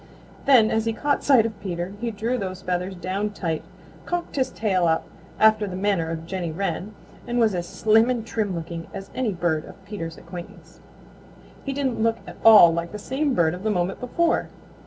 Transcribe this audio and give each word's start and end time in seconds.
Then 0.45 0.71
as 0.71 0.85
he 0.85 0.93
caught 0.93 1.23
sight 1.23 1.45
of 1.45 1.59
Peter 1.61 1.93
he 2.01 2.09
drew 2.09 2.35
those 2.35 2.63
feathers 2.63 2.95
down 2.95 3.33
tight, 3.33 3.61
cocked 4.07 4.35
his 4.35 4.49
tail 4.49 4.87
up 4.87 5.07
after 5.39 5.67
the 5.67 5.75
manner 5.75 6.09
of 6.09 6.25
Jenny 6.25 6.51
Wren, 6.51 6.95
and 7.27 7.37
was 7.37 7.53
as 7.53 7.67
slim 7.67 8.09
and 8.09 8.25
trim 8.25 8.55
looking 8.55 8.87
as 8.95 9.11
any 9.13 9.31
bird 9.31 9.63
of 9.63 9.85
Peter's 9.85 10.17
acquaintance. 10.17 10.79
He 11.63 11.71
didn't 11.71 12.01
look 12.01 12.17
at 12.25 12.37
all 12.43 12.73
like 12.73 12.93
the 12.93 12.97
same 12.97 13.35
bird 13.35 13.53
of 13.53 13.61
the 13.61 13.69
moment 13.69 13.99
before. 13.99 14.49